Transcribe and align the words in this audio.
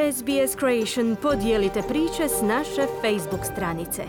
SBS 0.00 0.56
Creation 0.58 1.16
podijelite 1.22 1.82
priče 1.88 2.28
s 2.28 2.42
naše 2.42 2.86
Facebook 3.02 3.44
stranice. 3.52 4.02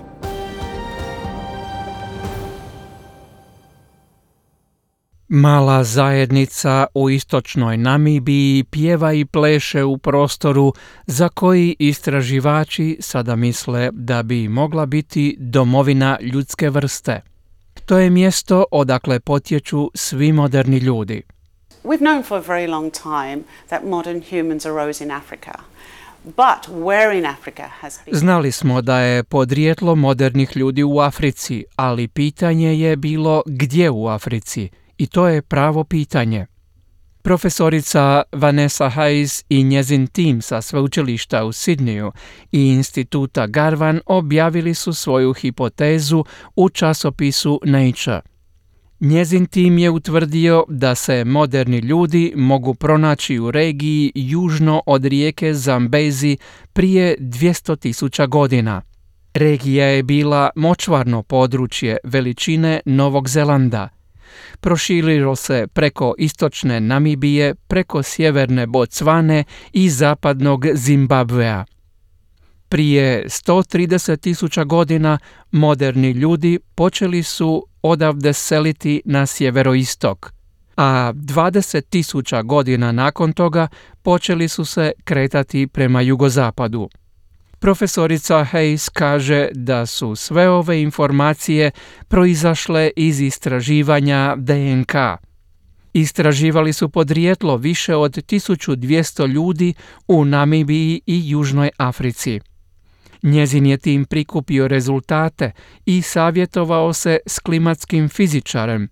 Mala 5.28 5.84
zajednica 5.84 6.86
u 6.94 7.10
istočnoj 7.10 7.78
Namibiji 7.78 8.64
pjeva 8.64 9.14
i 9.14 9.26
pleše 9.26 9.84
u 9.84 9.98
prostoru 9.98 10.74
za 11.08 11.30
koji 11.30 11.76
istraživači 11.80 12.98
sada 13.00 13.36
misle 13.36 13.90
da 13.94 14.24
bi 14.24 14.48
mogla 14.48 14.86
biti 14.86 15.36
domovina 15.40 16.18
ljudske 16.22 16.70
vrste. 16.70 17.22
To 17.86 17.98
je 17.98 18.10
mjesto 18.10 18.66
odakle 18.72 19.20
potječu 19.20 19.92
svi 19.96 20.32
moderni 20.32 20.78
ljudi. 20.78 21.22
We've 21.84 22.00
known 22.00 22.24
for 22.24 22.38
a 22.38 22.42
very 22.42 22.68
long 22.68 22.92
time 22.92 23.44
that 23.68 23.84
modern 23.84 24.22
humans 24.22 24.66
arose 24.66 25.04
in 25.04 25.12
Africa. 25.12 25.52
But 26.24 26.68
where 26.70 27.18
in 27.18 27.26
Africa 27.26 27.68
has 27.80 28.00
been... 28.06 28.16
Znali 28.16 28.52
smo 28.52 28.82
da 28.82 29.00
je 29.00 29.24
podrijetlo 29.24 29.96
modernih 29.96 30.58
ljudi 30.58 30.84
u 30.84 31.00
Africi, 31.00 31.66
ali 31.76 32.08
pitanje 32.08 32.80
je 32.80 32.96
bilo 32.96 33.44
gdje 33.46 33.90
u 33.90 34.08
Africi 34.08 34.70
i 34.98 35.08
to 35.08 35.28
je 35.28 35.42
pravo 35.42 35.84
pitanje. 35.84 36.46
Profesorica 37.22 38.24
Vanessa 38.32 38.90
Hayes 38.90 39.44
i 39.50 39.64
njezin 39.64 40.08
tim 40.08 40.42
sa 40.42 40.62
sveučilišta 40.62 41.44
u 41.46 41.52
Sidniju 41.52 42.12
i 42.52 42.68
instituta 42.68 43.48
Garvan 43.48 44.02
objavili 44.06 44.74
su 44.74 44.94
svoju 44.94 45.34
hipotezu 45.34 46.26
u 46.56 46.70
časopisu 46.70 47.60
Nature. 47.64 48.22
Njezin 49.02 49.46
tim 49.46 49.78
je 49.78 49.90
utvrdio 49.90 50.66
da 50.70 50.96
se 50.96 51.26
moderni 51.26 51.78
ljudi 51.78 52.34
mogu 52.36 52.74
pronaći 52.74 53.40
u 53.40 53.52
regiji 53.52 54.12
južno 54.16 54.84
od 54.86 55.06
rijeke 55.06 55.54
Zambezi 55.54 56.38
prije 56.74 57.16
200.000 57.20 58.28
godina. 58.28 58.82
Regija 59.34 59.86
je 59.86 60.04
bila 60.04 60.50
močvarno 60.56 61.24
područje 61.24 61.98
veličine 62.04 62.80
Novog 62.86 63.30
Zelanda. 63.30 63.90
Proširilo 64.60 65.36
se 65.36 65.68
preko 65.74 66.14
istočne 66.18 66.80
Namibije, 66.80 67.56
preko 67.56 68.04
sjeverne 68.04 68.68
Bocvane 68.68 69.44
i 69.74 69.90
zapadnog 69.90 70.66
Zimbabvea. 70.74 71.66
Prije 72.72 73.26
130.000 73.26 74.66
godina 74.66 75.20
moderni 75.52 76.12
ljudi 76.12 76.60
počeli 76.76 77.24
su 77.24 77.66
odavde 77.82 78.34
seliti 78.34 79.02
na 79.06 79.26
sjeveroistok, 79.26 80.34
a 80.78 81.14
20.000 81.14 82.44
godina 82.44 82.92
nakon 82.92 83.34
toga 83.34 83.68
počeli 84.02 84.48
su 84.48 84.66
se 84.66 84.92
kretati 85.04 85.68
prema 85.68 86.02
jugozapadu. 86.02 86.90
Profesorica 87.60 88.46
Hayes 88.54 88.90
kaže 88.94 89.50
da 89.54 89.86
su 89.86 90.16
sve 90.16 90.50
ove 90.50 90.82
informacije 90.82 91.72
proizašle 92.08 92.92
iz 92.96 93.22
istraživanja 93.22 94.36
DNK. 94.38 94.96
Istraživali 95.94 96.74
su 96.74 96.90
podrijetlo 96.90 97.58
više 97.58 97.96
od 97.96 98.12
1200 98.12 99.28
ljudi 99.28 99.74
u 100.08 100.26
Namibiji 100.26 101.02
i 101.06 101.30
Južnoj 101.30 101.70
Africi. 101.78 102.40
Njezin 103.24 103.66
je 103.66 103.78
tim 103.78 104.06
prikupio 104.06 104.68
rezultate 104.68 105.52
i 105.86 106.02
savjetovao 106.02 106.94
se 106.94 107.20
s 107.26 107.40
klimatskim 107.40 108.10
fizičarem 108.10 108.90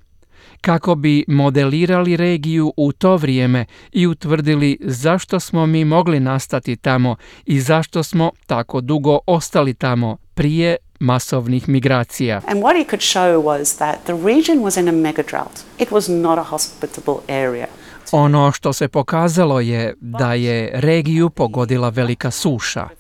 kako 0.62 0.96
bi 0.96 1.26
modelirali 1.28 2.18
regiju 2.18 2.74
u 2.78 2.92
to 2.92 3.16
vrijeme 3.16 3.66
i 3.92 4.08
utvrdili 4.08 4.78
zašto 4.82 5.40
smo 5.40 5.66
mi 5.66 5.86
mogli 5.86 6.20
nastati 6.20 6.76
tamo 6.76 7.16
i 7.46 7.60
zašto 7.60 8.04
smo 8.04 8.32
tako 8.48 8.82
dugo 8.82 9.20
ostali 9.28 9.74
tamo 9.74 10.18
prije 10.34 10.78
masovnih 11.00 11.70
migracija. 11.70 12.42
And 12.48 12.64
what 12.64 12.78
he 12.78 12.86
could 12.90 13.02
show 13.02 13.44
was 13.44 13.78
that 13.78 13.96
the 14.04 14.14
region 14.14 14.58
was 14.58 14.80
in 14.80 14.90
a 14.90 14.92
mega 14.92 15.24
drought. 15.30 15.60
It 15.80 15.90
was 15.90 16.22
not 16.22 16.40
a 16.40 16.44
hospitable 16.44 17.16
area. 17.28 17.68
Ono 18.12 18.52
što 18.52 18.74
se 18.74 18.88
pokazalo 18.88 19.60
je 19.60 19.94
da 20.00 20.34
je 20.34 20.72
regiju 20.74 21.30
pogodila 21.30 21.90
velika 21.90 22.32
suša. 22.32 22.99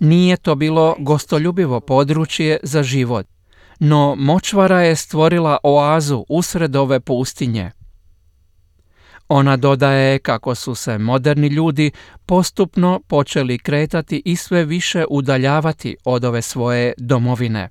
Nije 0.00 0.36
to 0.36 0.54
bilo 0.54 0.96
gostoljubivo 0.98 1.80
područje 1.80 2.58
za 2.62 2.82
život, 2.82 3.26
no 3.78 4.14
močvara 4.18 4.82
je 4.82 4.96
stvorila 4.96 5.58
oazu 5.62 6.24
usred 6.28 6.76
ove 6.76 7.00
pustinje. 7.00 7.70
Ona 9.28 9.56
dodaje 9.56 10.18
kako 10.18 10.54
su 10.54 10.74
se 10.74 10.98
moderni 10.98 11.48
ljudi 11.48 11.90
postupno 12.26 13.00
počeli 13.06 13.58
kretati 13.58 14.22
i 14.24 14.36
sve 14.36 14.64
više 14.64 15.04
udaljavati 15.10 15.96
od 16.04 16.24
ove 16.24 16.42
svoje 16.42 16.92
domovine. 16.98 17.68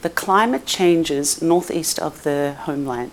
The 0.00 0.10
climate 0.24 0.64
changes 0.66 1.40
northeast 1.40 1.98
of 2.02 2.20
the 2.20 2.54
homeland 2.64 3.10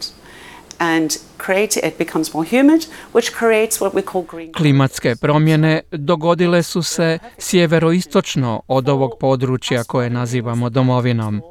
Klimatske 4.58 5.16
promjene 5.16 5.82
dogodile 5.92 6.64
su 6.64 6.84
se 6.84 7.20
sjeveroistočno 7.38 8.62
od 8.68 8.90
ovog 8.90 9.12
područja 9.20 9.84
koje 9.84 10.10
nazivamo 10.10 10.70
domovinom, 10.70 11.42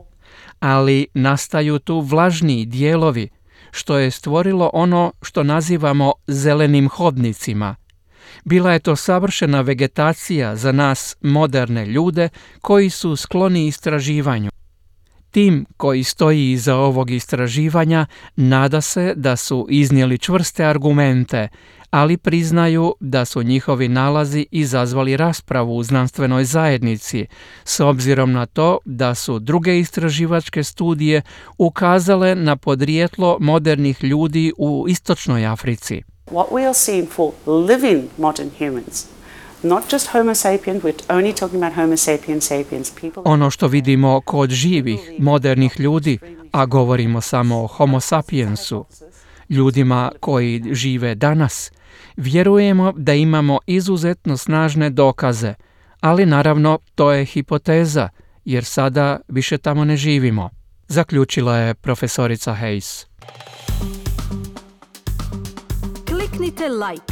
ali 0.60 1.06
nastaju 1.14 1.78
tu 1.78 2.00
vlažniji 2.00 2.66
dijelovi, 2.66 3.28
što 3.70 3.98
je 3.98 4.10
stvorilo 4.10 4.70
ono 4.72 5.12
što 5.22 5.42
nazivamo 5.42 6.12
zelenim 6.26 6.88
hodnicima. 6.88 7.76
Bila 8.44 8.72
je 8.72 8.78
to 8.78 8.96
savršena 8.96 9.60
vegetacija 9.60 10.56
za 10.56 10.72
nas 10.72 11.16
moderne 11.20 11.86
ljude 11.86 12.28
koji 12.60 12.90
su 12.90 13.16
skloni 13.16 13.66
istraživanju. 13.66 14.51
Tim 15.32 15.66
koji 15.76 16.04
stoji 16.04 16.50
iza 16.52 16.76
ovog 16.76 17.10
istraživanja 17.10 18.06
nada 18.36 18.80
se 18.80 19.14
da 19.16 19.36
su 19.36 19.66
iznijeli 19.70 20.18
čvrste 20.18 20.64
argumente, 20.64 21.48
ali 21.90 22.16
priznaju 22.16 22.94
da 23.00 23.24
su 23.24 23.42
njihovi 23.42 23.88
nalazi 23.88 24.46
izazvali 24.50 25.16
raspravu 25.16 25.76
u 25.76 25.82
znanstvenoj 25.82 26.44
zajednici, 26.44 27.26
s 27.64 27.80
obzirom 27.80 28.32
na 28.32 28.46
to 28.46 28.78
da 28.84 29.14
su 29.14 29.38
druge 29.38 29.78
istraživačke 29.78 30.64
studije 30.64 31.22
ukazale 31.58 32.34
na 32.34 32.56
podrijetlo 32.56 33.36
modernih 33.40 34.04
ljudi 34.04 34.52
u 34.58 34.86
istočnoj 34.88 35.46
Africi. 35.46 36.02
What 36.26 36.48
we 36.50 36.64
are 36.64 36.74
seeing 36.74 37.08
for 37.08 37.32
living 37.46 38.04
modern 38.18 38.50
humans, 38.58 39.06
not 39.62 39.92
just 39.92 40.08
Homo 40.12 40.34
sapiens, 40.34 40.82
we're 40.82 40.94
only 41.08 41.32
talking 41.32 41.62
about 41.62 41.74
Homo 41.74 41.96
sapiens 41.96 42.44
sapiens, 42.48 42.90
people 43.00 43.22
Ono 43.24 43.50
što 43.50 43.68
vidimo 43.68 44.20
kod 44.20 44.50
živih, 44.50 45.00
modernih 45.18 45.80
ljudi, 45.80 46.18
a 46.52 46.66
govorimo 46.66 47.20
samo 47.20 47.64
o 47.64 47.66
homo 47.66 48.00
sapiensu, 48.00 48.86
ljudima 49.48 50.12
koji 50.20 50.62
žive 50.72 51.14
danas, 51.14 51.72
vjerujemo 52.16 52.92
da 52.96 53.14
imamo 53.14 53.58
izuzetno 53.66 54.36
snažne 54.36 54.90
dokaze, 54.90 55.54
ali 56.00 56.26
naravno 56.26 56.78
to 56.94 57.12
je 57.12 57.24
hipoteza, 57.24 58.08
jer 58.44 58.64
sada 58.64 59.20
više 59.28 59.58
tamo 59.58 59.84
ne 59.84 59.96
živimo, 59.96 60.50
zaključila 60.88 61.56
je 61.56 61.74
profesorica 61.74 62.56
Hayes. 62.62 63.06
Kliknite 66.06 66.68
like, 66.68 67.11